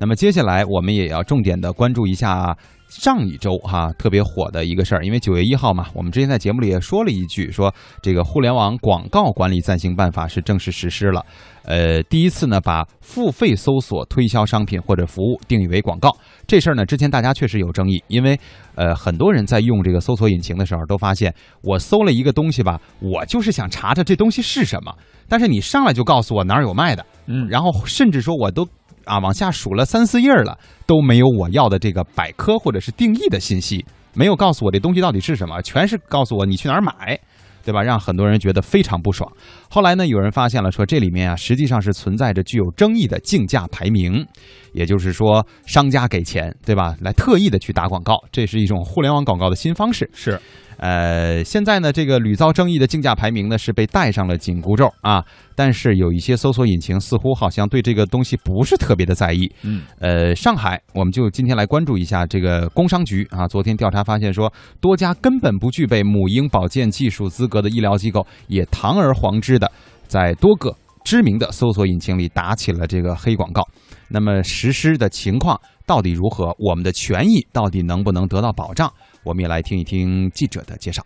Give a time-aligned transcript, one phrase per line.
[0.00, 2.56] 那么接下来我们也要重点的关注一下
[2.88, 11.22] 上一周哈特别火的一个事儿，因为九月一号嘛，我们之前在节目里也说了一句，说这个互联网广告管理暂行办法是正式实施了。
[11.64, 18.40] 呃，第一次呢，把付费搜索推销商品或者服务定义为广告，这事儿呢，之前大家确实有争议，因为
[18.74, 24.94] 呃，很多人在用这个搜索引擎的时候都发现，我搜了一个东西吧，我就是想查查这东西是什么，
[25.28, 28.66] 但是你上来就告诉我哪儿有卖的，嗯然后甚至说我都
[29.08, 30.56] 啊往下数了三四页了，
[30.86, 33.84] 都没有我要的这个百科或者是定义的信息，
[34.14, 37.18] 没有告诉我这东西到底是什么，全是告诉我你去哪儿买。
[37.64, 37.82] 对吧？
[37.82, 39.30] 让很多人觉得非常不爽。
[39.68, 44.26] 后来呢，有人发现了，说这里面啊，实际上是存在着具有争议的竞价排名，
[44.72, 46.96] 也就是说，商家给钱，对吧？
[47.02, 50.08] 来特意的去打广告，这是一种互联网广告的新方式。
[50.14, 50.40] 是，
[50.78, 55.24] 呃，现在呢，这个屡遭争议的竞价排名呢，是被带上了紧箍咒啊。
[55.54, 59.50] 但是有一些搜索引擎似乎好像对这个东西不是特别的在意。
[59.62, 63.46] 嗯，呃，上海，我们就今天来关注一下这个工商局啊。
[63.48, 69.70] 昨天调查发现说，多家根本不具备母婴保健技术资格的医疗机构，也堂而皇之的
[70.06, 70.72] 在多个
[71.04, 73.62] 知名的搜索引擎里打起了这个黑广告。
[74.08, 76.54] 那么实施的情况到底如何？
[76.58, 78.92] 我们的权益到底能不能得到保障？
[79.24, 81.02] 我们也来听一听记者的介绍。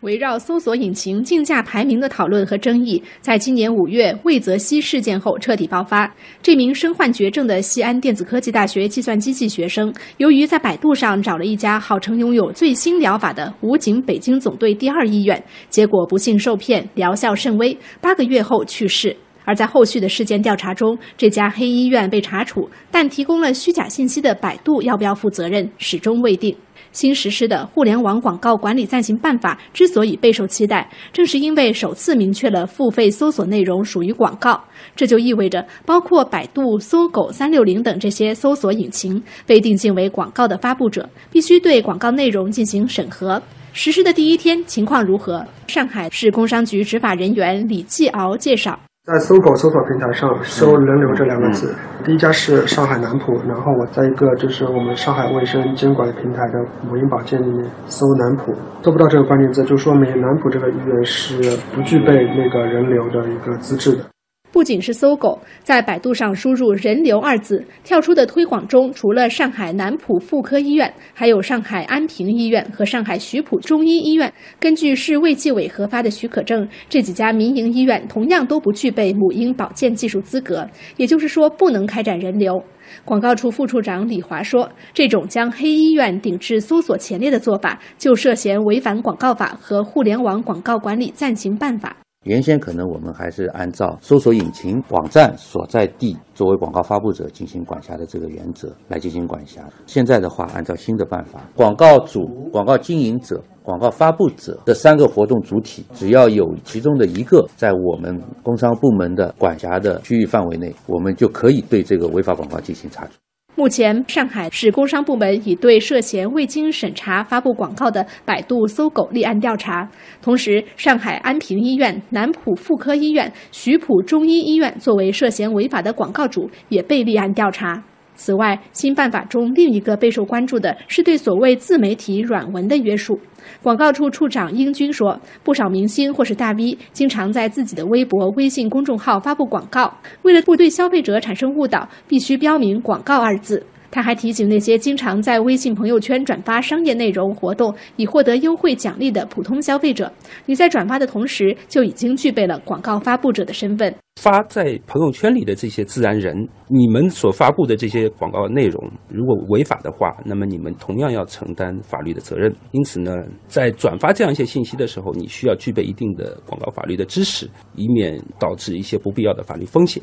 [0.00, 6.10] 围绕搜索引擎竞价排名的讨论和争议，在今年五月魏则西事件后彻底爆发。
[6.42, 19.14] 这名身患绝症的西安电子科技大学计算机系学生，由于在百度上找了一家号称拥有最新疗法的武警北京总队第二医院，结果不幸受骗，疗效甚微，八个月后去世。
[19.44, 26.54] 而在后续的事件调查中，这家黑医院被查处，但提供了虚假信息的百度要不要负责任，始终未定。
[26.92, 34.62] 新实施的《互联网广告管理暂行办法》之所以备受期待，正是因为首次明确了付费搜索内容属于广告。
[34.94, 43.42] 这就意味着，包括百度、搜狗、三六零等这些搜索引擎被定性为广告的发布者，必须对广告内容进行审核。
[43.72, 45.44] 实施的第一天情况如何？
[45.66, 48.78] 上海市工商局执法人员李继敖介绍。
[49.06, 61.34] 在搜狗搜索平台上搜“人流”这两个字，第一家是上海南浦，然后我在一个就是我们上海卫生监管平台的母婴保健里面搜南浦，搜不到这个关键字，就说明南浦这个医院是
[61.74, 64.13] 不具备那个人流的一个资质的。
[64.54, 74.32] 不仅是搜狗，在百度上输入“人流”二字，跳出的推广中，除了上海南浦妇科医院，还有上海安平医院和上海徐浦中医医院。
[74.60, 80.64] 根据市卫计委核发的许可证，这几家民营医院同样都不具备母婴保健技术资格，
[80.98, 82.62] 也就是说，不能开展人流。
[83.04, 99.62] 广告处副处长李华说：“这种将黑医院顶至搜索前列的做法，就涉嫌违反广告法和互联网广告管理暂行办法。”原先可能我们还是按照搜索引擎网站所在地作为广告发布者进行管辖的这个原则来进行管辖。
[99.86, 113.12] 现在的话，按照新的办法，广告主、广告经营者、广告发布者这三个活动主体，只要有其中的一个在我们工商部门的管辖的区域范围内，我们就可以对这个违法广告进行查处。
[113.56, 119.88] 目前，上海市工商部门已对涉嫌未经审查发布广告的百度、搜狗立案调查。
[120.20, 127.84] 同时，上海安平医院、南浦妇科医院、徐浦中医医院作为涉嫌违法的广告主，也被立案调查。
[128.14, 133.18] 此外，新办法中另一个备受关注的是对所谓自媒体软文的约束。
[133.62, 139.92] 广告处处长英军说，不少明星或是大 V 经常在自己的微博、微信公众号发布广告，
[140.22, 143.66] 为了不对消费者产生误导，必须标明“广告”二字。
[143.94, 150.12] 他还提醒那些经常在微信朋友圈转发商业内容活动以获得优惠奖励的普通消费者，
[150.46, 153.94] 你在转发的同时就已经具备了广告发布者的身份。
[154.20, 162.52] 发在朋友圈里的这些自然人，你们所发布的这些广告内容，如果违法的话，那么你们同样要承担法律的责任。
[162.72, 163.12] 因此呢，
[163.46, 170.02] 在转发这样一些信息的时候，你需要具备一定的广告法律的知识，以免导致一些不必要的法律风险。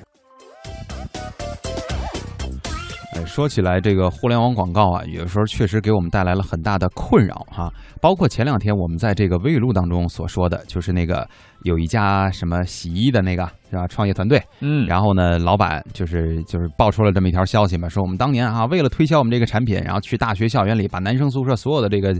[3.21, 7.71] 哎，说起来，这个互联网广告啊，有时候确实给我们带来了很大的困扰哈。
[8.01, 11.27] 包括前两天我们在这个微语录当中所说的，就是那个
[11.63, 22.15] 有一家什么洗衣的那个是吧，创业团队，嗯然后呢，老板就是就是爆出了这么一条消息嘛，说我们当年啊，为了推销我们这个产品，然后去大学校园里把男生宿舍所有的这个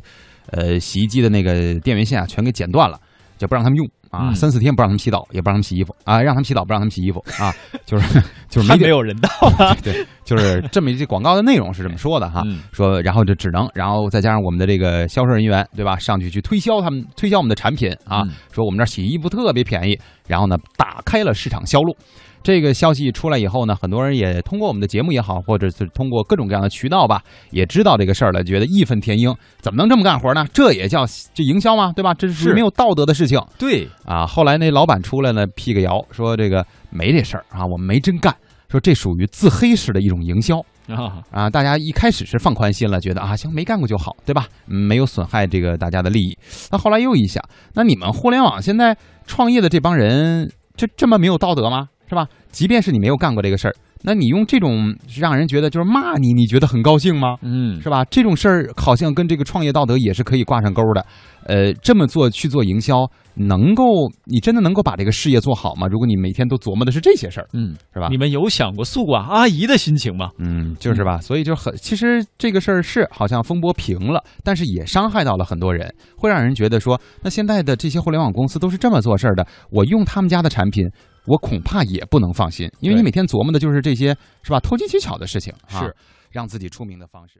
[0.52, 3.00] 呃洗衣机的那个电源线啊全给剪断了，
[3.38, 7.52] 就不让他们用啊，嗯三四天不让他们洗澡，也不让他们洗衣服啊，让他们洗澡不让他们洗衣服啊，
[7.86, 9.76] 就是就是没没有人道 了。
[9.82, 19.98] 对，就是这么一这广告的内容是这么说的哈，嗯说然后就只能，然后再加上我们的这个销售人员对吧，上去去推销他们推销我们的产品啊，嗯说我们这洗衣服特别便宜，
[20.28, 21.96] 然后呢打开了市场销路。
[22.44, 27.22] 这个消息出来以后呢，很多人也通过我们的节目也好，或者是通过各种各样的渠道吧，
[27.52, 30.46] 也知道这个事儿了，觉得义愤填膺，怎么能这么干活呢？
[30.52, 31.94] 这也叫这营销吗？
[31.96, 32.14] 对吧？
[32.14, 34.26] 这是属于没有道德的事情对，啊。
[34.26, 38.36] 后来那老板出来呢，辟个谣，说这个没这事儿啊，我们没真干，
[38.70, 40.60] 说这属于自黑式的一种营销。
[40.90, 44.48] 啊，啊，大家一开始是放宽心了，觉得啊，行，没干过就好，对吧？
[44.68, 46.38] 嗯没有损害这个大家的利益。
[46.72, 47.42] 那后来又一想，
[47.76, 51.88] 那你们互联网现在创业的这帮人，就这么没有道德吗？
[52.12, 52.28] 是吧？
[52.52, 57.38] 即便是你没有干过这个事儿，那你用这种让人觉得就是骂你，你觉得很高兴吗？
[57.42, 58.04] 嗯，是吧？
[58.12, 61.06] 这种事儿好像跟这个创业道德也是可以挂上钩的。
[61.46, 63.84] 呃，这么做去做营销，能够
[64.26, 65.88] 你真的能够把这个事业做好吗？
[65.88, 68.18] 如果你每天都琢磨的是这些事儿，嗯，是吧你？
[68.18, 70.32] 们有想过宿管阿姨的心情吗？
[70.38, 80.88] 嗯，就是吧，所以就很，其实这个事儿是好像风波平了，但是也伤害到了很多人，会让人觉得说，那现在的这些互联网公司都是这么做事儿的，我用他们家的产品，
[81.26, 85.96] 我恐怕也不能放心，因为你每天琢磨的就是这些是吧，投机取巧的事情，啊是。
[86.32, 87.40] 让自己出名的方式。